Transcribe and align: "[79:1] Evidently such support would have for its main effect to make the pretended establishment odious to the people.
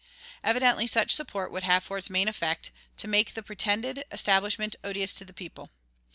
"[79:1] 0.43 0.49
Evidently 0.49 0.87
such 0.87 1.11
support 1.13 1.51
would 1.51 1.61
have 1.61 1.83
for 1.83 1.95
its 1.95 2.09
main 2.09 2.27
effect 2.27 2.71
to 2.97 3.07
make 3.07 3.35
the 3.35 3.43
pretended 3.43 4.03
establishment 4.11 4.75
odious 4.83 5.13
to 5.13 5.23
the 5.25 5.31
people. 5.31 5.69